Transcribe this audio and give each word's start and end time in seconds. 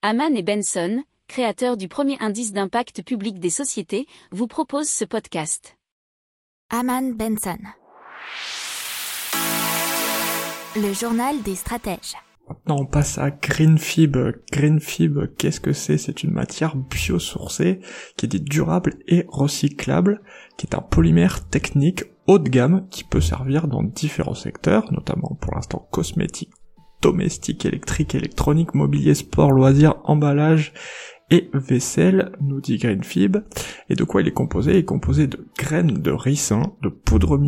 Haman 0.00 0.36
et 0.36 0.44
Benson, 0.44 1.02
créateurs 1.26 1.76
du 1.76 1.88
premier 1.88 2.16
indice 2.20 2.52
d'impact 2.52 3.02
public 3.02 3.40
des 3.40 3.50
sociétés, 3.50 4.06
vous 4.30 4.46
proposent 4.46 4.88
ce 4.88 5.04
podcast. 5.04 5.76
Haman 6.70 7.16
Benson. 7.16 7.58
Le 10.76 10.92
journal 10.92 11.42
des 11.42 11.56
stratèges. 11.56 12.14
Maintenant, 12.48 12.76
on 12.82 12.86
passe 12.86 13.18
à 13.18 13.32
Greenfib. 13.32 14.16
Greenfib, 14.52 15.34
qu'est-ce 15.36 15.58
que 15.58 15.72
c'est? 15.72 15.98
C'est 15.98 16.22
une 16.22 16.30
matière 16.30 16.76
biosourcée 16.76 17.80
qui 18.16 18.26
est 18.26 18.38
durable 18.38 19.00
et 19.08 19.24
recyclable, 19.26 20.22
qui 20.56 20.68
est 20.68 20.76
un 20.76 20.80
polymère 20.80 21.48
technique 21.48 22.04
haut 22.28 22.38
de 22.38 22.48
gamme 22.48 22.86
qui 22.90 23.02
peut 23.02 23.20
servir 23.20 23.66
dans 23.66 23.82
différents 23.82 24.34
secteurs, 24.34 24.92
notamment 24.92 25.36
pour 25.40 25.56
l'instant 25.56 25.88
cosmétique, 25.90 26.52
domestique, 27.02 27.64
électrique, 27.66 28.14
électronique, 28.14 28.74
mobilier, 28.74 29.14
sport, 29.14 29.52
loisirs, 29.52 29.96
emballage 30.04 30.72
et 31.30 31.50
vaisselle, 31.52 32.32
nous 32.40 32.60
dit 32.60 32.78
Greenfib. 32.78 33.36
Et 33.90 33.94
de 33.94 34.04
quoi 34.04 34.22
il 34.22 34.28
est 34.28 34.32
composé? 34.32 34.72
Il 34.72 34.76
est 34.78 34.84
composé 34.84 35.26
de 35.26 35.46
graines 35.58 36.00
de 36.00 36.10
ricin, 36.10 36.72
de 36.82 36.88
poudre 36.88 37.38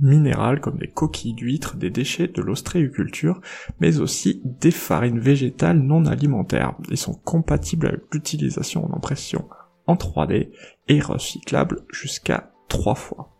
minérale 0.00 0.60
comme 0.60 0.78
des 0.78 0.88
coquilles 0.88 1.34
d'huîtres, 1.34 1.76
des 1.76 1.90
déchets 1.90 2.26
de 2.26 2.42
l'ostréiculture, 2.42 3.40
mais 3.78 4.00
aussi 4.00 4.42
des 4.44 4.72
farines 4.72 5.20
végétales 5.20 5.78
non 5.78 6.06
alimentaires. 6.06 6.74
Ils 6.90 6.96
sont 6.96 7.14
compatibles 7.14 7.86
avec 7.86 8.02
l'utilisation 8.12 8.84
en 8.84 8.96
impression 8.96 9.48
en 9.86 9.94
3D 9.94 10.50
et 10.88 11.00
recyclables 11.00 11.84
jusqu'à 11.92 12.52
3 12.68 12.96
fois. 12.96 13.39